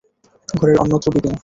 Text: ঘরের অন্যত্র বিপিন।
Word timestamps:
ঘরের 0.49 0.77
অন্যত্র 0.77 1.07
বিপিন। 1.13 1.33